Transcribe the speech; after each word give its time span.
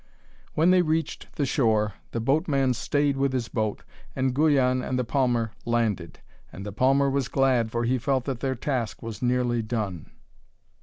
When 0.55 0.71
they 0.71 0.81
reached 0.81 1.35
the 1.35 1.45
shore 1.45 1.93
the 2.09 2.19
boatman 2.19 2.73
stayed 2.73 3.17
with 3.17 3.33
his 3.33 3.49
boat, 3.49 3.83
and 4.15 4.33
Guyon 4.33 4.81
and 4.81 4.97
the 4.97 5.03
palmer 5.03 5.51
landed. 5.63 6.21
And 6.51 6.65
the 6.65 6.71
palmer 6.73 7.07
was 7.07 7.27
glad, 7.27 7.69
for 7.69 7.83
he 7.83 7.99
felt 7.99 8.25
that 8.25 8.39
their 8.39 8.55
task 8.55 9.03
was 9.03 9.21
nearly 9.21 9.61
done. 9.61 10.09